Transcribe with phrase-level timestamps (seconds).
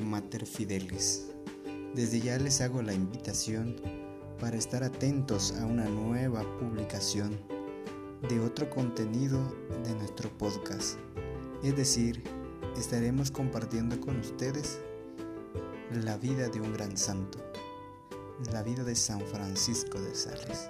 [0.00, 1.26] Mater Fidelis.
[1.94, 3.76] Desde ya les hago la invitación
[4.38, 7.40] para estar atentos a una nueva publicación
[8.28, 9.38] de otro contenido
[9.84, 10.98] de nuestro podcast.
[11.62, 12.22] Es decir,
[12.78, 14.78] estaremos compartiendo con ustedes
[15.92, 17.38] la vida de un gran santo,
[18.52, 20.68] la vida de San Francisco de Sales,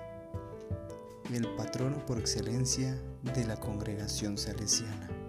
[1.33, 3.01] el patrono por excelencia
[3.35, 5.26] de la congregación salesiana.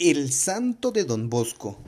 [0.00, 1.78] El santo de Don Bosco,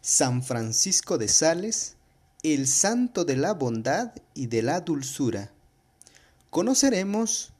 [0.00, 1.96] San Francisco de Sales,
[2.42, 5.52] el santo de la bondad y de la dulzura.
[6.48, 7.52] Conoceremos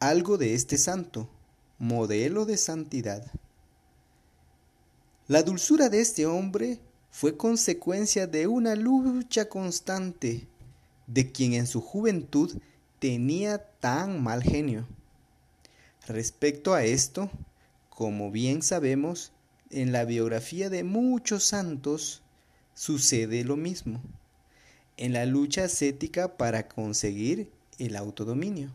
[0.00, 1.30] algo de este santo,
[1.78, 3.24] modelo de santidad.
[5.28, 6.78] La dulzura de este hombre
[7.10, 10.46] fue consecuencia de una lucha constante
[11.06, 12.60] de quien en su juventud
[12.98, 14.86] tenía tan mal genio.
[16.06, 17.30] Respecto a esto,
[17.94, 19.32] como bien sabemos,
[19.70, 22.22] en la biografía de muchos santos
[22.74, 24.02] sucede lo mismo,
[24.96, 28.70] en la lucha ascética para conseguir el autodominio.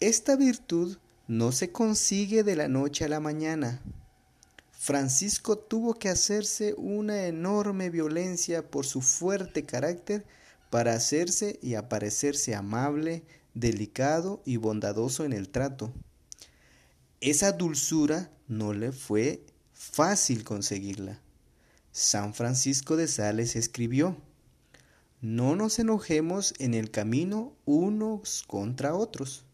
[0.00, 0.96] Esta virtud
[1.28, 3.82] no se consigue de la noche a la mañana.
[4.72, 10.24] Francisco tuvo que hacerse una enorme violencia por su fuerte carácter
[10.70, 13.22] para hacerse y aparecerse amable,
[13.54, 15.92] delicado y bondadoso en el trato
[17.20, 21.20] esa dulzura no le fue fácil conseguirla.
[21.90, 24.16] San Francisco de Sales escribió,
[25.22, 29.44] No nos enojemos en el camino unos contra otros.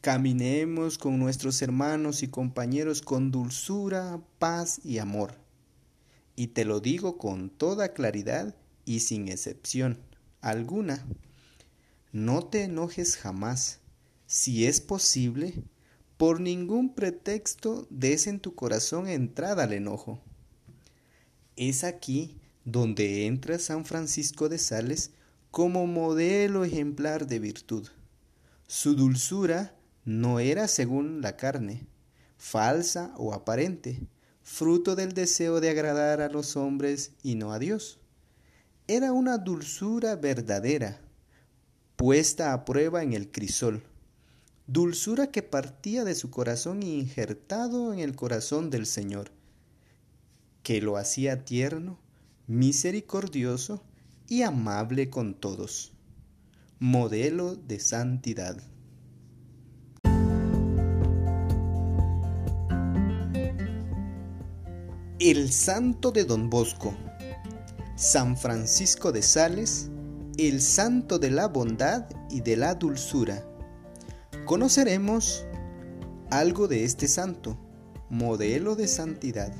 [0.00, 5.34] Caminemos con nuestros hermanos y compañeros con dulzura, paz y amor.
[6.34, 10.00] Y te lo digo con toda claridad y sin excepción
[10.40, 11.06] alguna.
[12.12, 13.78] No te enojes jamás.
[14.26, 15.62] Si es posible,
[16.20, 20.20] por ningún pretexto des en tu corazón entrada al enojo.
[21.56, 22.36] Es aquí
[22.66, 25.12] donde entra San Francisco de Sales
[25.50, 27.88] como modelo ejemplar de virtud.
[28.66, 29.74] Su dulzura
[30.04, 31.86] no era según la carne,
[32.36, 34.06] falsa o aparente,
[34.42, 37.98] fruto del deseo de agradar a los hombres y no a Dios.
[38.88, 41.00] Era una dulzura verdadera,
[41.96, 43.82] puesta a prueba en el crisol,
[44.72, 49.32] dulzura que partía de su corazón injertado en el corazón del Señor,
[50.62, 51.98] que lo hacía tierno,
[52.46, 53.82] misericordioso
[54.28, 55.92] y amable con todos.
[56.78, 58.62] Modelo de santidad.
[65.18, 66.94] El santo de Don Bosco,
[67.96, 69.90] San Francisco de Sales,
[70.38, 73.49] el santo de la bondad y de la dulzura
[74.50, 75.46] conoceremos
[76.28, 77.56] algo de este santo,
[78.08, 79.54] modelo de santidad.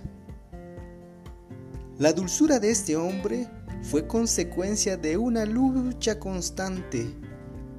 [1.96, 3.46] La dulzura de este hombre
[3.82, 7.06] fue consecuencia de una lucha constante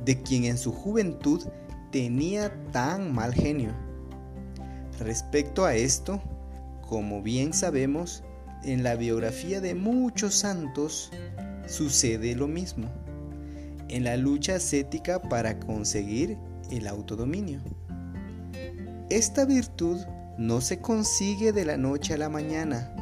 [0.06, 1.42] de quien en su juventud
[1.92, 3.74] tenía tan mal genio.
[4.98, 6.22] Respecto a esto,
[6.88, 8.24] como bien sabemos,
[8.64, 11.12] en la biografía de muchos santos
[11.68, 12.88] sucede lo mismo.
[13.90, 16.38] En la lucha ascética para conseguir
[16.72, 17.62] el autodominio.
[19.10, 20.00] Esta virtud
[20.38, 22.96] no se consigue de la noche a la mañana.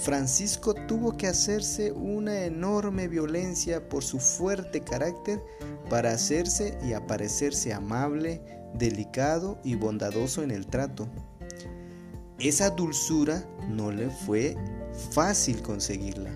[0.00, 5.42] Francisco tuvo que hacerse una enorme violencia por su fuerte carácter
[5.90, 8.40] para hacerse y aparecerse amable,
[8.74, 11.06] delicado y bondadoso en el trato.
[12.38, 14.56] Esa dulzura no le fue
[15.12, 16.30] fácil conseguirla.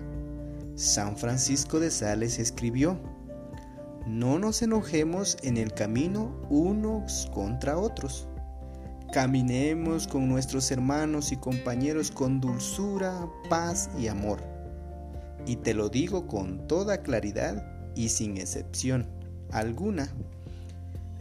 [0.75, 2.99] San Francisco de Sales escribió,
[4.05, 8.27] no nos enojemos en el camino unos contra otros.
[9.11, 14.41] Caminemos con nuestros hermanos y compañeros con dulzura, paz y amor.
[15.47, 17.65] Y te lo digo con toda claridad
[17.95, 19.07] y sin excepción
[19.51, 20.13] alguna.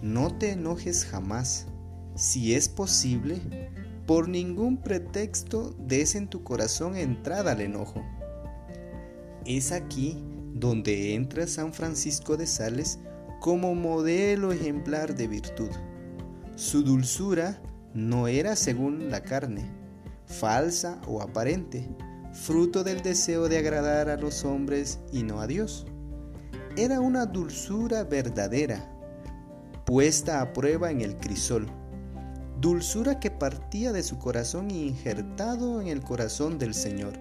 [0.03, 1.67] No te enojes jamás.
[2.17, 3.41] Si es posible,
[4.07, 8.03] por ningún pretexto des en tu corazón entrada al enojo.
[9.47, 10.23] Es aquí
[10.55, 13.01] donde entra San Francisco de Sales
[13.41, 15.71] como modelo ejemplar de virtud.
[16.55, 17.61] Su dulzura
[17.93, 19.69] no era según la carne,
[20.27, 21.89] falsa o aparente,
[22.33, 25.87] fruto del deseo de agradar a los hombres y no a Dios.
[26.77, 28.89] Era una dulzura verdadera,
[29.85, 31.67] puesta a prueba en el crisol,
[32.61, 37.15] dulzura que partía de su corazón injertado en el corazón del Señor,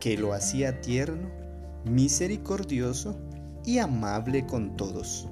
[0.00, 1.41] que lo hacía tierno
[1.84, 3.18] misericordioso
[3.64, 5.28] y amable con todos.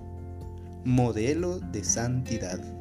[0.85, 2.80] modelo de santidad.